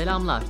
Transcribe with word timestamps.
Selamlar. 0.00 0.42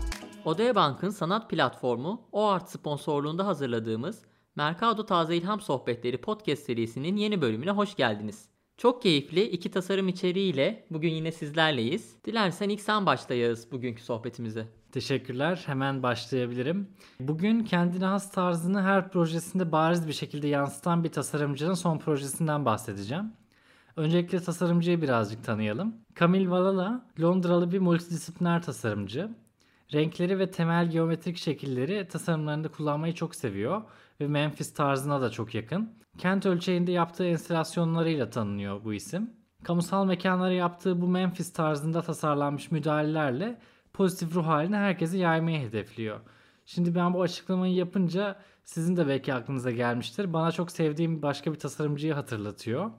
Odaya 0.45 0.75
Bank'ın 0.75 1.11
sanat 1.11 1.51
platformu 1.51 2.29
OART 2.33 2.69
sponsorluğunda 2.71 3.47
hazırladığımız 3.47 4.23
Mercado 4.57 5.07
Taze 5.07 5.37
İlham 5.37 5.61
Sohbetleri 5.61 6.21
podcast 6.21 6.63
serisinin 6.63 7.17
yeni 7.17 7.43
bölümüne 7.43 7.71
hoş 7.71 7.97
geldiniz. 7.97 8.49
Çok 8.77 9.03
keyifli 9.03 9.43
iki 9.43 9.71
tasarım 9.71 10.09
içeriğiyle 10.09 10.87
bugün 10.91 11.11
yine 11.11 11.33
sizlerleyiz. 11.33 12.25
Dilersen 12.25 12.69
ilk 12.69 12.81
sen 12.81 13.07
başla 13.07 13.35
Yağız 13.35 13.73
bugünkü 13.73 14.03
sohbetimize. 14.03 14.69
Teşekkürler. 14.93 15.63
Hemen 15.67 16.03
başlayabilirim. 16.03 16.89
Bugün 17.21 17.65
kendine 17.65 18.05
has 18.05 18.33
tarzını 18.33 18.83
her 18.83 19.11
projesinde 19.11 19.73
bariz 19.73 20.09
bir 20.09 20.13
şekilde 20.13 20.49
yansıtan 20.49 21.05
bir 21.05 21.13
tasarımcının 21.13 21.75
son 21.75 21.99
projesinden 21.99 22.65
bahsedeceğim. 22.65 23.33
Öncelikle 23.97 24.41
tasarımcıyı 24.41 25.03
birazcık 25.03 25.45
tanıyalım. 25.45 25.95
Camille 26.21 26.51
Valala, 26.51 27.07
Londralı 27.21 27.73
bir 27.73 27.79
multidisipliner 27.79 28.63
tasarımcı. 28.63 29.31
Renkleri 29.93 30.39
ve 30.39 30.51
temel 30.51 30.91
geometrik 30.91 31.37
şekilleri 31.37 32.09
tasarımlarında 32.09 32.69
kullanmayı 32.69 33.15
çok 33.15 33.35
seviyor 33.35 33.83
ve 34.21 34.29
Memphis 34.29 34.75
tarzına 34.75 35.21
da 35.21 35.31
çok 35.31 35.55
yakın. 35.55 35.91
Kent 36.19 36.47
ölçeğinde 36.47 36.93
yaptığı 36.93 37.25
enstalasyonlarıyla 37.25 38.31
tanınıyor 38.31 38.85
bu 38.85 38.95
isim. 38.95 39.31
Kamusal 39.65 40.07
mekanlara 40.07 40.53
yaptığı 40.53 41.01
bu 41.01 41.09
Memphis 41.09 41.53
tarzında 41.53 42.03
tasarlanmış 42.03 42.71
müdahalelerle 42.71 43.59
pozitif 43.93 44.35
ruh 44.35 44.47
halini 44.47 44.77
herkese 44.77 45.19
yaymayı 45.19 45.59
hedefliyor. 45.59 46.21
Şimdi 46.67 46.95
ben 46.95 47.15
bu 47.15 47.23
açıklamayı 47.23 47.75
yapınca 47.75 48.41
sizin 48.65 48.97
de 48.97 49.09
belki 49.09 49.35
aklınıza 49.35 49.71
gelmiştir. 49.71 50.33
Bana 50.33 50.53
çok 50.53 50.71
sevdiğim 50.71 51.23
başka 51.23 51.53
bir 51.53 51.59
tasarımcıyı 51.59 52.15
hatırlatıyor. 52.15 52.91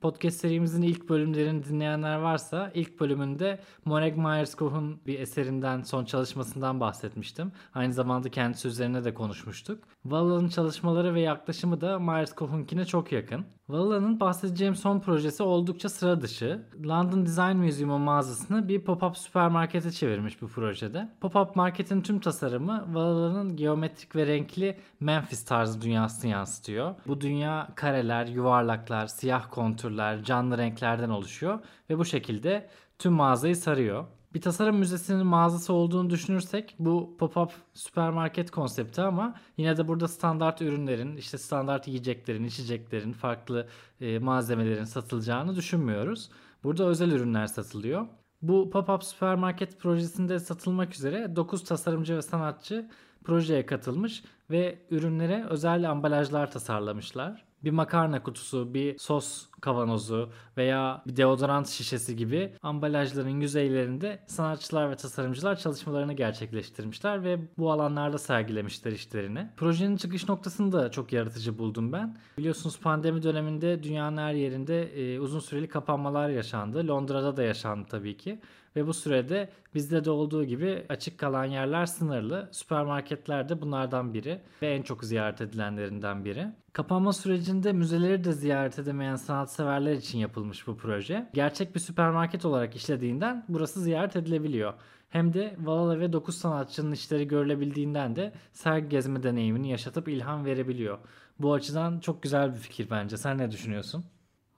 Podcast 0.00 0.40
serimizin 0.40 0.82
ilk 0.82 1.08
bölümlerini 1.08 1.64
dinleyenler 1.64 2.16
varsa 2.16 2.70
ilk 2.74 3.00
bölümünde 3.00 3.60
Monet 3.84 4.16
Myers-Koh'un 4.16 5.00
bir 5.06 5.20
eserinden 5.20 5.82
son 5.82 6.04
çalışmasından 6.04 6.80
bahsetmiştim. 6.80 7.52
Aynı 7.74 7.92
zamanda 7.92 8.30
kendisi 8.30 8.68
üzerine 8.68 9.04
de 9.04 9.14
konuşmuştuk. 9.14 9.84
Valla'nın 10.04 10.48
çalışmaları 10.48 11.14
ve 11.14 11.20
yaklaşımı 11.20 11.80
da 11.80 11.98
Myers-Koh'unkine 11.98 12.84
çok 12.84 13.12
yakın. 13.12 13.46
Valla'nın 13.68 14.20
bahsedeceğim 14.20 14.74
son 14.74 15.00
projesi 15.00 15.42
oldukça 15.42 15.88
sıra 15.88 16.20
dışı. 16.20 16.62
London 16.84 17.26
Design 17.26 17.56
Museum'un 17.56 18.00
mağazasını 18.00 18.68
bir 18.68 18.80
pop-up 18.80 19.16
süpermarkete 19.16 19.90
çevirmiş 19.90 20.42
bu 20.42 20.48
projede. 20.48 21.08
Pop-up 21.20 21.50
marketin 21.54 22.00
tüm 22.00 22.20
tasarımı 22.20 22.84
Valla'nın 22.92 23.56
geometrik 23.56 24.16
ve 24.16 24.26
renkli 24.26 24.78
Memphis 25.00 25.44
tarzı 25.44 25.82
dünyasını 25.82 26.30
yansıtıyor. 26.30 26.94
Bu 27.06 27.20
dünya 27.20 27.68
kareler, 27.74 28.26
yuvarlaklar, 28.26 29.06
siyah 29.06 29.50
kontürler, 29.50 30.24
canlı 30.24 30.58
renklerden 30.58 31.10
oluşuyor 31.10 31.58
ve 31.90 31.98
bu 31.98 32.04
şekilde 32.04 32.68
tüm 32.98 33.12
mağazayı 33.12 33.56
sarıyor. 33.56 34.04
Bir 34.34 34.40
tasarım 34.40 34.76
müzesinin 34.76 35.26
mağazası 35.26 35.72
olduğunu 35.72 36.10
düşünürsek 36.10 36.74
bu 36.78 37.16
pop-up 37.18 37.50
süpermarket 37.74 38.50
konsepti 38.50 39.02
ama 39.02 39.34
yine 39.56 39.76
de 39.76 39.88
burada 39.88 40.08
standart 40.08 40.62
ürünlerin, 40.62 41.16
işte 41.16 41.38
standart 41.38 41.88
yiyeceklerin, 41.88 42.44
içeceklerin, 42.44 43.12
farklı 43.12 43.68
e, 44.00 44.18
malzemelerin 44.18 44.84
satılacağını 44.84 45.56
düşünmüyoruz. 45.56 46.30
Burada 46.64 46.84
özel 46.84 47.10
ürünler 47.10 47.46
satılıyor. 47.46 48.06
Bu 48.42 48.70
pop-up 48.70 49.04
süpermarket 49.04 49.80
projesinde 49.80 50.38
satılmak 50.38 50.94
üzere 50.94 51.36
9 51.36 51.64
tasarımcı 51.64 52.16
ve 52.16 52.22
sanatçı 52.22 52.90
projeye 53.24 53.66
katılmış 53.66 54.24
ve 54.50 54.86
ürünlere 54.90 55.44
özel 55.48 55.90
ambalajlar 55.90 56.50
tasarlamışlar 56.50 57.47
bir 57.64 57.70
makarna 57.70 58.22
kutusu, 58.22 58.74
bir 58.74 58.98
sos 58.98 59.46
kavanozu 59.60 60.30
veya 60.56 61.02
bir 61.06 61.16
deodorant 61.16 61.68
şişesi 61.68 62.16
gibi 62.16 62.52
ambalajların 62.62 63.40
yüzeylerinde 63.40 64.20
sanatçılar 64.26 64.90
ve 64.90 64.96
tasarımcılar 64.96 65.56
çalışmalarını 65.56 66.12
gerçekleştirmişler 66.12 67.24
ve 67.24 67.38
bu 67.58 67.72
alanlarda 67.72 68.18
sergilemişler 68.18 68.92
işlerini. 68.92 69.48
Projenin 69.56 69.96
çıkış 69.96 70.28
noktasını 70.28 70.72
da 70.72 70.90
çok 70.90 71.12
yaratıcı 71.12 71.58
buldum 71.58 71.92
ben. 71.92 72.16
Biliyorsunuz 72.38 72.80
pandemi 72.80 73.22
döneminde 73.22 73.82
dünyanın 73.82 74.16
her 74.16 74.34
yerinde 74.34 74.82
e, 74.82 75.20
uzun 75.20 75.40
süreli 75.40 75.68
kapanmalar 75.68 76.28
yaşandı. 76.28 76.88
Londra'da 76.88 77.36
da 77.36 77.42
yaşandı 77.42 77.88
tabii 77.90 78.16
ki. 78.16 78.40
Ve 78.76 78.86
bu 78.86 78.94
sürede 78.94 79.48
bizde 79.74 80.04
de 80.04 80.10
olduğu 80.10 80.44
gibi 80.44 80.86
açık 80.88 81.18
kalan 81.18 81.44
yerler 81.44 81.86
sınırlı. 81.86 82.48
Süpermarketler 82.52 83.48
de 83.48 83.62
bunlardan 83.62 84.14
biri 84.14 84.40
ve 84.62 84.74
en 84.74 84.82
çok 84.82 85.04
ziyaret 85.04 85.40
edilenlerinden 85.40 86.24
biri. 86.24 86.46
Kapanma 86.72 87.12
sürecinde 87.12 87.72
müzeleri 87.72 88.24
de 88.24 88.32
ziyaret 88.32 88.78
edemeyen 88.78 89.16
sanatseverler 89.16 89.92
için 89.92 90.18
yapılmış 90.18 90.66
bu 90.66 90.76
proje. 90.76 91.30
Gerçek 91.34 91.74
bir 91.74 91.80
süpermarket 91.80 92.44
olarak 92.44 92.76
işlediğinden 92.76 93.44
burası 93.48 93.80
ziyaret 93.80 94.16
edilebiliyor. 94.16 94.74
Hem 95.08 95.34
de 95.34 95.56
Valala 95.58 96.00
ve 96.00 96.12
9 96.12 96.38
sanatçının 96.38 96.92
işleri 96.92 97.28
görülebildiğinden 97.28 98.16
de 98.16 98.32
sergi 98.52 98.88
gezme 98.88 99.22
deneyimini 99.22 99.70
yaşatıp 99.70 100.08
ilham 100.08 100.44
verebiliyor. 100.44 100.98
Bu 101.38 101.54
açıdan 101.54 102.00
çok 102.00 102.22
güzel 102.22 102.52
bir 102.52 102.58
fikir 102.58 102.90
bence. 102.90 103.16
Sen 103.16 103.38
ne 103.38 103.50
düşünüyorsun? 103.50 104.04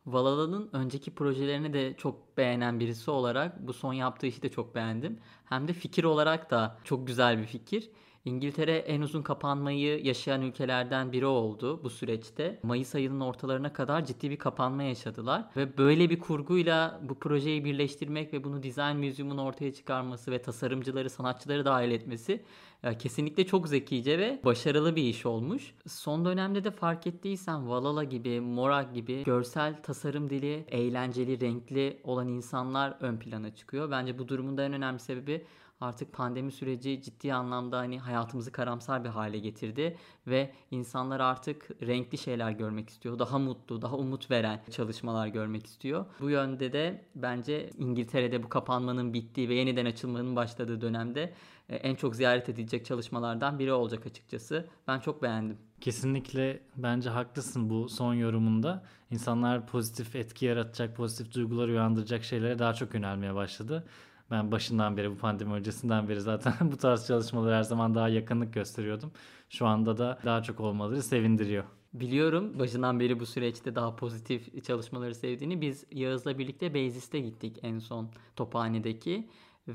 Valala'nın 0.06 0.70
önceki 0.72 1.14
projelerini 1.14 1.72
de 1.72 1.96
çok 1.96 2.36
beğenen 2.36 2.80
birisi 2.80 3.10
olarak 3.10 3.66
bu 3.66 3.72
son 3.72 3.92
yaptığı 3.92 4.26
işi 4.26 4.42
de 4.42 4.48
çok 4.48 4.74
beğendim. 4.74 5.20
Hem 5.44 5.68
de 5.68 5.72
fikir 5.72 6.04
olarak 6.04 6.50
da 6.50 6.78
çok 6.84 7.06
güzel 7.06 7.38
bir 7.38 7.46
fikir. 7.46 7.90
İngiltere 8.24 8.76
en 8.76 9.00
uzun 9.00 9.22
kapanmayı 9.22 10.04
yaşayan 10.04 10.42
ülkelerden 10.42 11.12
biri 11.12 11.26
oldu 11.26 11.84
bu 11.84 11.90
süreçte. 11.90 12.60
Mayıs 12.62 12.94
ayının 12.94 13.20
ortalarına 13.20 13.72
kadar 13.72 14.04
ciddi 14.04 14.30
bir 14.30 14.36
kapanma 14.36 14.82
yaşadılar 14.82 15.44
ve 15.56 15.78
böyle 15.78 16.10
bir 16.10 16.18
kurguyla 16.18 17.00
bu 17.02 17.18
projeyi 17.18 17.64
birleştirmek 17.64 18.32
ve 18.32 18.44
bunu 18.44 18.62
Design 18.62 18.96
Museum'un 18.96 19.38
ortaya 19.38 19.72
çıkarması 19.72 20.30
ve 20.30 20.42
tasarımcıları, 20.42 21.10
sanatçıları 21.10 21.64
dahil 21.64 21.90
etmesi 21.90 22.44
e, 22.82 22.98
kesinlikle 22.98 23.46
çok 23.46 23.68
zekice 23.68 24.18
ve 24.18 24.40
başarılı 24.44 24.96
bir 24.96 25.02
iş 25.02 25.26
olmuş. 25.26 25.74
Son 25.86 26.24
dönemde 26.24 26.64
de 26.64 26.70
fark 26.70 27.06
ettiysen 27.06 27.68
Valala 27.68 28.04
gibi, 28.04 28.40
Morak 28.40 28.94
gibi 28.94 29.24
görsel 29.24 29.82
tasarım 29.82 30.30
dili, 30.30 30.64
eğlenceli, 30.68 31.40
renkli 31.40 32.00
olan 32.04 32.28
insanlar 32.28 32.96
ön 33.00 33.16
plana 33.16 33.54
çıkıyor. 33.54 33.90
Bence 33.90 34.18
bu 34.18 34.28
durumun 34.28 34.56
da 34.56 34.64
en 34.64 34.72
önemli 34.72 34.98
sebebi 34.98 35.44
artık 35.80 36.12
pandemi 36.12 36.52
süreci 36.52 37.02
ciddi 37.02 37.34
anlamda 37.34 37.78
hani 37.78 37.98
hayatımızı 37.98 38.52
karamsar 38.52 39.04
bir 39.04 39.08
hale 39.08 39.38
getirdi 39.38 39.96
ve 40.26 40.50
insanlar 40.70 41.20
artık 41.20 41.70
renkli 41.82 42.18
şeyler 42.18 42.50
görmek 42.50 42.90
istiyor. 42.90 43.18
Daha 43.18 43.38
mutlu, 43.38 43.82
daha 43.82 43.96
umut 43.96 44.30
veren 44.30 44.60
çalışmalar 44.70 45.26
görmek 45.26 45.66
istiyor. 45.66 46.06
Bu 46.20 46.30
yönde 46.30 46.72
de 46.72 47.04
bence 47.14 47.70
İngiltere'de 47.78 48.42
bu 48.42 48.48
kapanmanın 48.48 49.14
bittiği 49.14 49.48
ve 49.48 49.54
yeniden 49.54 49.86
açılmanın 49.86 50.36
başladığı 50.36 50.80
dönemde 50.80 51.34
e, 51.68 51.76
en 51.76 51.94
çok 51.94 52.16
ziyaret 52.16 52.48
edilecek 52.48 52.84
çalışmalardan 52.86 53.58
biri 53.58 53.72
olacak 53.72 54.06
açıkçası. 54.06 54.68
Ben 54.88 55.00
çok 55.00 55.22
beğendim. 55.22 55.58
Kesinlikle 55.80 56.60
bence 56.76 57.10
haklısın 57.10 57.70
bu 57.70 57.88
son 57.88 58.14
yorumunda. 58.14 58.84
İnsanlar 59.10 59.66
pozitif 59.66 60.16
etki 60.16 60.46
yaratacak, 60.46 60.96
pozitif 60.96 61.34
duygular 61.34 61.68
uyandıracak 61.68 62.24
şeylere 62.24 62.58
daha 62.58 62.74
çok 62.74 62.94
yönelmeye 62.94 63.34
başladı. 63.34 63.84
Ben 64.30 64.52
başından 64.52 64.96
beri 64.96 65.10
bu 65.10 65.16
pandemi 65.16 65.52
öncesinden 65.52 66.08
beri 66.08 66.20
zaten 66.20 66.54
bu 66.72 66.76
tarz 66.76 67.06
çalışmaları 67.06 67.54
her 67.54 67.62
zaman 67.62 67.94
daha 67.94 68.08
yakınlık 68.08 68.54
gösteriyordum. 68.54 69.12
Şu 69.48 69.66
anda 69.66 69.98
da 69.98 70.18
daha 70.24 70.42
çok 70.42 70.60
olmaları 70.60 71.02
sevindiriyor. 71.02 71.64
Biliyorum 71.92 72.58
başından 72.58 73.00
beri 73.00 73.20
bu 73.20 73.26
süreçte 73.26 73.74
daha 73.74 73.96
pozitif 73.96 74.64
çalışmaları 74.64 75.14
sevdiğini. 75.14 75.60
Biz 75.60 75.84
Yağız'la 75.90 76.38
birlikte 76.38 76.74
Beyzis'te 76.74 77.20
gittik 77.20 77.58
en 77.62 77.78
son 77.78 78.10
Tophane'deki. 78.36 79.28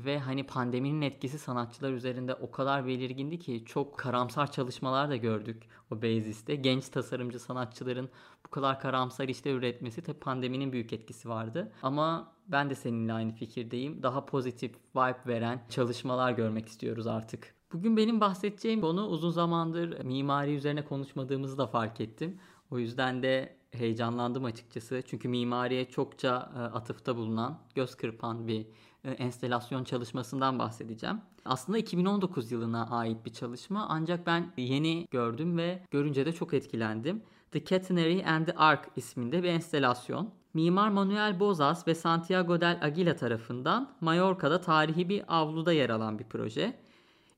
Ve 0.04 0.18
hani 0.18 0.46
pandeminin 0.46 1.02
etkisi 1.02 1.38
sanatçılar 1.38 1.92
üzerinde 1.92 2.34
o 2.34 2.50
kadar 2.50 2.86
belirgindi 2.86 3.38
ki 3.38 3.64
çok 3.66 3.98
karamsar 3.98 4.52
çalışmalar 4.52 5.10
da 5.10 5.16
gördük 5.16 5.62
o 5.90 6.02
Beyzis'te. 6.02 6.54
Genç 6.54 6.88
tasarımcı 6.88 7.38
sanatçıların 7.38 8.08
bu 8.46 8.50
kadar 8.50 8.80
karamsar 8.80 9.28
işler 9.28 9.54
üretmesi 9.54 10.02
tabii 10.02 10.18
pandeminin 10.18 10.72
büyük 10.72 10.92
etkisi 10.92 11.28
vardı. 11.28 11.72
Ama 11.82 12.32
ben 12.48 12.70
de 12.70 12.74
seninle 12.74 13.12
aynı 13.12 13.32
fikirdeyim. 13.32 14.02
Daha 14.02 14.26
pozitif 14.26 14.74
vibe 14.96 15.26
veren 15.26 15.66
çalışmalar 15.68 16.32
görmek 16.32 16.66
istiyoruz 16.66 17.06
artık. 17.06 17.54
Bugün 17.72 17.96
benim 17.96 18.20
bahsedeceğim 18.20 18.80
konu 18.80 19.06
uzun 19.06 19.30
zamandır 19.30 20.04
mimari 20.04 20.54
üzerine 20.54 20.84
konuşmadığımızı 20.84 21.58
da 21.58 21.66
fark 21.66 22.00
ettim. 22.00 22.38
O 22.70 22.78
yüzden 22.78 23.22
de 23.22 23.56
heyecanlandım 23.70 24.44
açıkçası. 24.44 25.02
Çünkü 25.06 25.28
mimariye 25.28 25.84
çokça 25.84 26.52
e, 26.56 26.58
atıfta 26.58 27.16
bulunan, 27.16 27.58
göz 27.74 27.94
kırpan 27.94 28.48
bir 28.48 28.66
enstelasyon 29.10 29.84
çalışmasından 29.84 30.58
bahsedeceğim. 30.58 31.20
Aslında 31.44 31.78
2019 31.78 32.52
yılına 32.52 32.90
ait 32.90 33.24
bir 33.24 33.32
çalışma 33.32 33.86
ancak 33.88 34.26
ben 34.26 34.52
yeni 34.56 35.06
gördüm 35.10 35.58
ve 35.58 35.82
görünce 35.90 36.26
de 36.26 36.32
çok 36.32 36.54
etkilendim. 36.54 37.22
The 37.50 37.64
Catenary 37.64 38.26
and 38.26 38.46
the 38.46 38.52
Ark 38.52 38.88
isminde 38.96 39.42
bir 39.42 39.48
enstelasyon. 39.48 40.30
Mimar 40.54 40.88
Manuel 40.88 41.40
Bozas 41.40 41.88
ve 41.88 41.94
Santiago 41.94 42.60
del 42.60 42.78
Aguila 42.82 43.16
tarafından 43.16 43.90
Mallorca'da 44.00 44.60
tarihi 44.60 45.08
bir 45.08 45.24
avluda 45.28 45.72
yer 45.72 45.90
alan 45.90 46.18
bir 46.18 46.24
proje. 46.24 46.76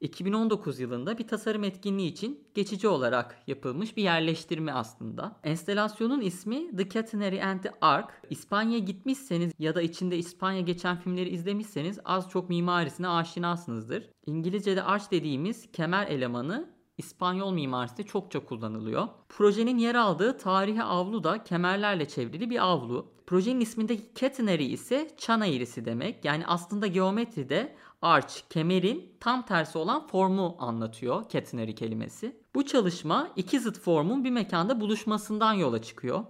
2019 0.00 0.80
yılında 0.80 1.18
bir 1.18 1.26
tasarım 1.26 1.64
etkinliği 1.64 2.12
için 2.12 2.48
geçici 2.54 2.88
olarak 2.88 3.42
yapılmış 3.46 3.96
bir 3.96 4.02
yerleştirme 4.02 4.72
aslında. 4.72 5.36
Enstelasyonun 5.44 6.20
ismi 6.20 6.76
The 6.76 6.88
Catenary 6.88 7.42
and 7.42 7.60
the 7.60 7.70
Ark. 7.80 8.22
İspanya'ya 8.30 8.78
gitmişseniz 8.78 9.52
ya 9.58 9.74
da 9.74 9.82
içinde 9.82 10.18
İspanya 10.18 10.60
geçen 10.60 10.96
filmleri 10.96 11.28
izlemişseniz 11.28 11.98
az 12.04 12.30
çok 12.30 12.48
mimarisine 12.48 13.08
aşinasınızdır. 13.08 14.10
İngilizce'de 14.26 14.82
arch 14.82 15.10
dediğimiz 15.10 15.72
kemer 15.72 16.06
elemanı 16.06 16.77
İspanyol 16.98 17.52
mimarisinde 17.52 18.02
çokça 18.02 18.44
kullanılıyor. 18.44 19.08
Projenin 19.28 19.78
yer 19.78 19.94
aldığı 19.94 20.38
tarihi 20.38 20.82
avlu 20.82 21.24
da 21.24 21.44
kemerlerle 21.44 22.08
çevrili 22.08 22.50
bir 22.50 22.64
avlu. 22.64 23.06
Projenin 23.26 23.60
ismindeki 23.60 24.14
catenary 24.14 24.72
ise 24.72 25.10
çan 25.18 25.42
eğrisi 25.42 25.84
demek. 25.84 26.24
Yani 26.24 26.46
aslında 26.46 26.86
geometride 26.86 27.76
arch, 28.02 28.34
kemerin 28.50 29.12
tam 29.20 29.46
tersi 29.46 29.78
olan 29.78 30.06
formu 30.06 30.56
anlatıyor 30.58 31.28
catenary 31.28 31.74
kelimesi. 31.74 32.36
Bu 32.54 32.66
çalışma 32.66 33.28
iki 33.36 33.60
zıt 33.60 33.78
formun 33.78 34.24
bir 34.24 34.30
mekanda 34.30 34.80
buluşmasından 34.80 35.52
yola 35.52 35.82
çıkıyor. 35.82 36.24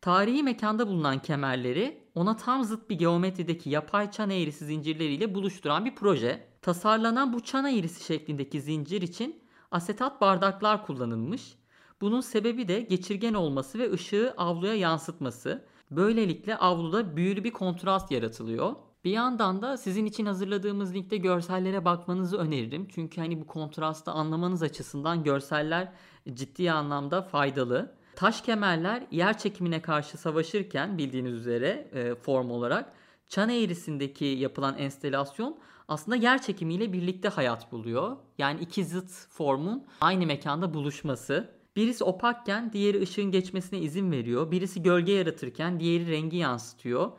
Tarihi 0.00 0.42
mekanda 0.42 0.88
bulunan 0.88 1.18
kemerleri 1.18 2.02
ona 2.14 2.36
tam 2.36 2.64
zıt 2.64 2.90
bir 2.90 2.98
geometrideki 2.98 3.70
yapay 3.70 4.10
çan 4.10 4.30
eğrisi 4.30 4.64
zincirleriyle 4.64 5.34
buluşturan 5.34 5.84
bir 5.84 5.94
proje. 5.94 6.46
Tasarlanan 6.62 7.32
bu 7.32 7.40
çan 7.40 7.64
eğrisi 7.64 8.04
şeklindeki 8.04 8.60
zincir 8.60 9.02
için 9.02 9.43
asetat 9.74 10.20
bardaklar 10.20 10.86
kullanılmış. 10.86 11.54
Bunun 12.00 12.20
sebebi 12.20 12.68
de 12.68 12.80
geçirgen 12.80 13.34
olması 13.34 13.78
ve 13.78 13.92
ışığı 13.92 14.34
avluya 14.36 14.74
yansıtması. 14.74 15.64
Böylelikle 15.90 16.56
avluda 16.56 17.16
büyülü 17.16 17.44
bir 17.44 17.50
kontrast 17.50 18.10
yaratılıyor. 18.10 18.74
Bir 19.04 19.10
yandan 19.10 19.62
da 19.62 19.76
sizin 19.76 20.06
için 20.06 20.26
hazırladığımız 20.26 20.94
linkte 20.94 21.16
görsellere 21.16 21.84
bakmanızı 21.84 22.38
öneririm. 22.38 22.88
Çünkü 22.88 23.20
hani 23.20 23.40
bu 23.40 23.46
kontrastı 23.46 24.10
anlamanız 24.10 24.62
açısından 24.62 25.24
görseller 25.24 25.92
ciddi 26.34 26.72
anlamda 26.72 27.22
faydalı. 27.22 27.94
Taş 28.16 28.40
kemerler 28.40 29.06
yer 29.10 29.38
çekimine 29.38 29.82
karşı 29.82 30.18
savaşırken 30.18 30.98
bildiğiniz 30.98 31.32
üzere 31.32 31.88
e, 31.92 32.14
form 32.14 32.50
olarak 32.50 32.92
çan 33.28 33.48
eğrisindeki 33.48 34.24
yapılan 34.24 34.78
enstelasyon 34.78 35.58
aslında 35.88 36.16
yer 36.16 36.42
çekimiyle 36.42 36.92
birlikte 36.92 37.28
hayat 37.28 37.72
buluyor. 37.72 38.16
Yani 38.38 38.60
iki 38.60 38.84
zıt 38.84 39.10
formun 39.28 39.84
aynı 40.00 40.26
mekanda 40.26 40.74
buluşması. 40.74 41.50
Birisi 41.76 42.04
opakken 42.04 42.72
diğeri 42.72 43.00
ışığın 43.02 43.30
geçmesine 43.30 43.78
izin 43.78 44.12
veriyor. 44.12 44.50
Birisi 44.50 44.82
gölge 44.82 45.12
yaratırken 45.12 45.80
diğeri 45.80 46.10
rengi 46.10 46.36
yansıtıyor. 46.36 47.12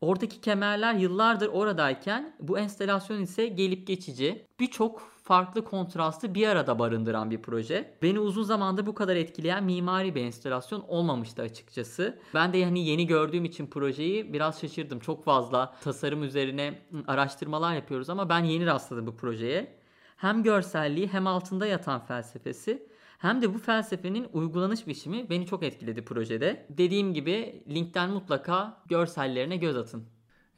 Oradaki 0.00 0.40
kemerler 0.40 0.94
yıllardır 0.94 1.48
oradayken 1.48 2.36
bu 2.40 2.58
enstelasyon 2.58 3.20
ise 3.20 3.46
gelip 3.46 3.86
geçici. 3.86 4.46
Birçok 4.60 5.00
farklı 5.22 5.64
kontrastı 5.64 6.34
bir 6.34 6.48
arada 6.48 6.78
barındıran 6.78 7.30
bir 7.30 7.42
proje. 7.42 7.94
Beni 8.02 8.20
uzun 8.20 8.42
zamandır 8.42 8.86
bu 8.86 8.94
kadar 8.94 9.16
etkileyen 9.16 9.64
mimari 9.64 10.14
bir 10.14 10.24
enstelasyon 10.24 10.84
olmamıştı 10.88 11.42
açıkçası. 11.42 12.18
Ben 12.34 12.52
de 12.52 12.58
yani 12.58 12.86
yeni 12.86 13.06
gördüğüm 13.06 13.44
için 13.44 13.66
projeyi 13.66 14.32
biraz 14.32 14.60
şaşırdım. 14.60 15.00
Çok 15.00 15.24
fazla 15.24 15.74
tasarım 15.84 16.22
üzerine 16.22 16.78
araştırmalar 17.06 17.74
yapıyoruz 17.74 18.10
ama 18.10 18.28
ben 18.28 18.44
yeni 18.44 18.66
rastladım 18.66 19.06
bu 19.06 19.16
projeye. 19.16 19.80
Hem 20.16 20.42
görselliği 20.42 21.08
hem 21.08 21.26
altında 21.26 21.66
yatan 21.66 22.00
felsefesi 22.06 22.86
hem 23.20 23.42
de 23.42 23.54
bu 23.54 23.58
felsefenin 23.58 24.28
uygulanış 24.32 24.86
biçimi 24.86 25.30
beni 25.30 25.46
çok 25.46 25.62
etkiledi 25.62 26.04
projede. 26.04 26.66
Dediğim 26.70 27.14
gibi 27.14 27.64
linkten 27.68 28.10
mutlaka 28.10 28.82
görsellerine 28.88 29.56
göz 29.56 29.76
atın. 29.76 30.04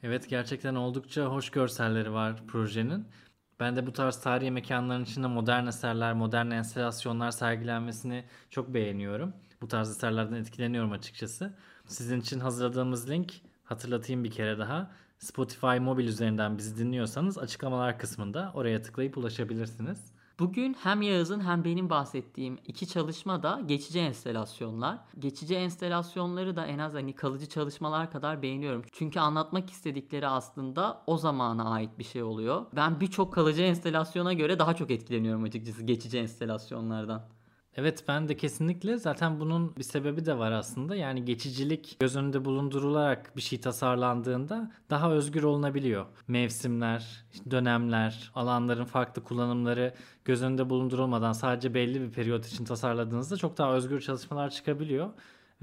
Evet 0.03 0.29
gerçekten 0.29 0.75
oldukça 0.75 1.25
hoş 1.25 1.49
görselleri 1.49 2.13
var 2.13 2.47
projenin. 2.47 3.07
Ben 3.59 3.75
de 3.75 3.87
bu 3.87 3.93
tarz 3.93 4.21
tarihi 4.21 4.51
mekanların 4.51 5.03
içinde 5.03 5.27
modern 5.27 5.67
eserler, 5.67 6.13
modern 6.13 6.51
enstalasyonlar 6.51 7.31
sergilenmesini 7.31 8.25
çok 8.49 8.73
beğeniyorum. 8.73 9.33
Bu 9.61 9.67
tarz 9.67 9.89
eserlerden 9.89 10.35
etkileniyorum 10.35 10.91
açıkçası. 10.91 11.57
Sizin 11.85 12.21
için 12.21 12.39
hazırladığımız 12.39 13.09
link 13.09 13.33
hatırlatayım 13.63 14.23
bir 14.23 14.31
kere 14.31 14.59
daha. 14.59 14.91
Spotify 15.17 15.79
mobil 15.79 16.07
üzerinden 16.07 16.57
bizi 16.57 16.77
dinliyorsanız 16.77 17.37
açıklamalar 17.37 17.99
kısmında 17.99 18.51
oraya 18.53 18.81
tıklayıp 18.81 19.17
ulaşabilirsiniz. 19.17 20.12
Bugün 20.39 20.73
hem 20.73 21.01
Yağız'ın 21.01 21.39
hem 21.39 21.63
benim 21.63 21.89
bahsettiğim 21.89 22.57
iki 22.67 22.87
çalışma 22.87 23.43
da 23.43 23.61
geçici 23.65 23.99
enstelasyonlar. 23.99 24.99
Geçici 25.19 25.55
enstelasyonları 25.55 26.55
da 26.55 26.65
en 26.65 26.79
az 26.79 26.93
hani 26.93 27.15
kalıcı 27.15 27.49
çalışmalar 27.49 28.11
kadar 28.11 28.41
beğeniyorum. 28.41 28.83
Çünkü 28.91 29.19
anlatmak 29.19 29.69
istedikleri 29.69 30.27
aslında 30.27 31.03
o 31.07 31.17
zamana 31.17 31.69
ait 31.69 31.99
bir 31.99 32.03
şey 32.03 32.23
oluyor. 32.23 32.65
Ben 32.75 32.99
birçok 32.99 33.33
kalıcı 33.33 33.61
enstelasyona 33.61 34.33
göre 34.33 34.59
daha 34.59 34.73
çok 34.73 34.91
etkileniyorum 34.91 35.43
açıkçası 35.43 35.83
geçici 35.83 36.17
enstelasyonlardan. 36.17 37.21
Evet 37.77 38.03
ben 38.07 38.27
de 38.27 38.37
kesinlikle 38.37 38.97
zaten 38.97 39.39
bunun 39.39 39.75
bir 39.75 39.83
sebebi 39.83 40.25
de 40.25 40.37
var 40.37 40.51
aslında. 40.51 40.95
Yani 40.95 41.25
geçicilik 41.25 41.97
göz 41.99 42.15
önünde 42.15 42.45
bulundurularak 42.45 43.37
bir 43.37 43.41
şey 43.41 43.61
tasarlandığında 43.61 44.71
daha 44.89 45.11
özgür 45.11 45.43
olunabiliyor. 45.43 46.05
Mevsimler, 46.27 47.25
dönemler, 47.51 48.31
alanların 48.35 48.85
farklı 48.85 49.23
kullanımları 49.23 49.93
göz 50.25 50.43
önünde 50.43 50.69
bulundurulmadan 50.69 51.33
sadece 51.33 51.73
belli 51.73 52.01
bir 52.01 52.11
periyot 52.11 52.47
için 52.47 52.65
tasarladığınızda 52.65 53.37
çok 53.37 53.57
daha 53.57 53.73
özgür 53.73 54.01
çalışmalar 54.01 54.49
çıkabiliyor. 54.49 55.09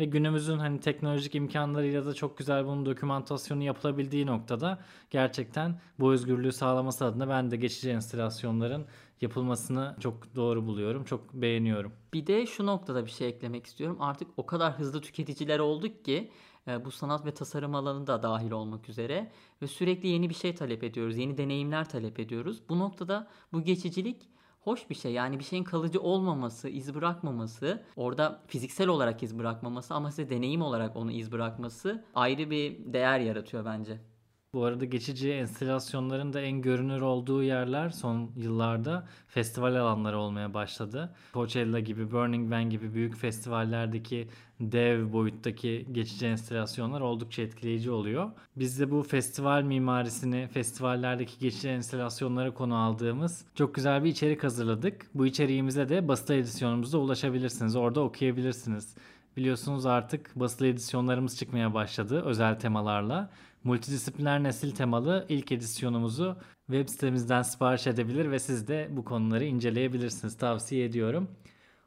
Ve 0.00 0.04
günümüzün 0.04 0.58
hani 0.58 0.80
teknolojik 0.80 1.34
imkanlarıyla 1.34 2.06
da 2.06 2.14
çok 2.14 2.38
güzel 2.38 2.66
bunun 2.66 2.86
dokümantasyonu 2.86 3.62
yapılabildiği 3.62 4.26
noktada 4.26 4.78
gerçekten 5.10 5.80
bu 5.98 6.12
özgürlüğü 6.12 6.52
sağlaması 6.52 7.04
adına 7.04 7.28
ben 7.28 7.50
de 7.50 7.56
geçici 7.56 7.90
enstalasyonların 7.90 8.86
yapılmasını 9.20 9.96
çok 10.00 10.36
doğru 10.36 10.66
buluyorum. 10.66 11.04
Çok 11.04 11.34
beğeniyorum. 11.34 11.92
Bir 12.12 12.26
de 12.26 12.46
şu 12.46 12.66
noktada 12.66 13.06
bir 13.06 13.10
şey 13.10 13.28
eklemek 13.28 13.66
istiyorum. 13.66 13.96
Artık 14.00 14.28
o 14.36 14.46
kadar 14.46 14.78
hızlı 14.78 15.00
tüketiciler 15.00 15.58
olduk 15.58 16.04
ki 16.04 16.30
e, 16.68 16.84
bu 16.84 16.90
sanat 16.90 17.26
ve 17.26 17.34
tasarım 17.34 17.74
alanı 17.74 18.06
da 18.06 18.22
dahil 18.22 18.50
olmak 18.50 18.88
üzere 18.88 19.30
ve 19.62 19.66
sürekli 19.66 20.08
yeni 20.08 20.28
bir 20.28 20.34
şey 20.34 20.54
talep 20.54 20.84
ediyoruz. 20.84 21.18
Yeni 21.18 21.38
deneyimler 21.38 21.88
talep 21.88 22.20
ediyoruz. 22.20 22.62
Bu 22.68 22.78
noktada 22.78 23.28
bu 23.52 23.64
geçicilik 23.64 24.28
hoş 24.60 24.90
bir 24.90 24.94
şey. 24.94 25.12
Yani 25.12 25.38
bir 25.38 25.44
şeyin 25.44 25.64
kalıcı 25.64 26.00
olmaması, 26.00 26.68
iz 26.68 26.94
bırakmaması, 26.94 27.82
orada 27.96 28.42
fiziksel 28.46 28.88
olarak 28.88 29.22
iz 29.22 29.38
bırakmaması 29.38 29.94
ama 29.94 30.10
size 30.10 30.30
deneyim 30.30 30.62
olarak 30.62 30.96
onu 30.96 31.12
iz 31.12 31.32
bırakması 31.32 32.04
ayrı 32.14 32.50
bir 32.50 32.92
değer 32.92 33.20
yaratıyor 33.20 33.64
bence. 33.64 34.09
Bu 34.54 34.64
arada 34.64 34.84
geçici 34.84 35.32
enstalasyonların 35.32 36.32
da 36.32 36.40
en 36.40 36.62
görünür 36.62 37.00
olduğu 37.00 37.42
yerler 37.42 37.90
son 37.90 38.30
yıllarda 38.36 39.06
festival 39.28 39.74
alanları 39.74 40.18
olmaya 40.18 40.54
başladı. 40.54 41.14
Coachella 41.32 41.80
gibi, 41.80 42.12
Burning 42.12 42.50
Man 42.50 42.70
gibi 42.70 42.94
büyük 42.94 43.16
festivallerdeki 43.16 44.28
dev 44.60 45.12
boyuttaki 45.12 45.86
geçici 45.92 46.26
enstalasyonlar 46.26 47.00
oldukça 47.00 47.42
etkileyici 47.42 47.90
oluyor. 47.90 48.30
Biz 48.56 48.80
de 48.80 48.90
bu 48.90 49.02
festival 49.02 49.62
mimarisini, 49.62 50.48
festivallerdeki 50.52 51.38
geçici 51.38 51.68
enstalasyonlara 51.68 52.54
konu 52.54 52.76
aldığımız 52.76 53.44
çok 53.54 53.74
güzel 53.74 54.04
bir 54.04 54.10
içerik 54.10 54.44
hazırladık. 54.44 55.06
Bu 55.14 55.26
içeriğimize 55.26 55.88
de 55.88 56.08
basılı 56.08 56.34
edisyonumuzda 56.34 56.98
ulaşabilirsiniz. 56.98 57.76
Orada 57.76 58.00
okuyabilirsiniz. 58.00 58.94
Biliyorsunuz 59.36 59.86
artık 59.86 60.30
basılı 60.36 60.66
edisyonlarımız 60.66 61.38
çıkmaya 61.38 61.74
başladı 61.74 62.22
özel 62.24 62.58
temalarla. 62.58 63.30
Multidisipliner 63.64 64.42
nesil 64.42 64.70
temalı 64.70 65.26
ilk 65.28 65.52
edisyonumuzu 65.52 66.36
web 66.66 66.88
sitemizden 66.88 67.42
sipariş 67.42 67.86
edebilir 67.86 68.30
ve 68.30 68.38
siz 68.38 68.68
de 68.68 68.88
bu 68.90 69.04
konuları 69.04 69.44
inceleyebilirsiniz. 69.44 70.36
Tavsiye 70.36 70.84
ediyorum. 70.84 71.28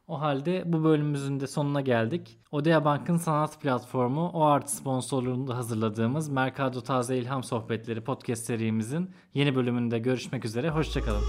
O 0.08 0.20
halde 0.20 0.62
bu 0.66 0.84
bölümümüzün 0.84 1.40
de 1.40 1.46
sonuna 1.46 1.80
geldik. 1.80 2.38
Odea 2.52 2.84
Bank'ın 2.84 3.16
sanat 3.16 3.60
platformu 3.60 4.28
O 4.28 4.42
Art 4.42 4.70
sponsorluğunda 4.70 5.56
hazırladığımız 5.56 6.28
Mercado 6.28 6.80
Taze 6.80 7.16
İlham 7.16 7.44
Sohbetleri 7.44 8.00
podcast 8.00 8.44
serimizin 8.44 9.10
yeni 9.34 9.54
bölümünde 9.54 9.98
görüşmek 9.98 10.44
üzere. 10.44 10.70
Hoşçakalın. 10.70 11.22